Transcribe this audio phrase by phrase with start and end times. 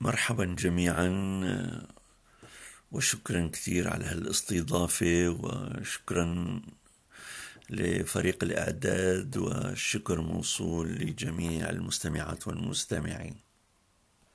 [0.00, 1.08] مرحبا جميعا
[1.44, 1.86] آه،
[2.92, 6.60] وشكرا كثير على هالاستضافة وشكرا
[7.70, 13.49] لفريق الإعداد والشكر موصول لجميع المستمعات والمستمعين.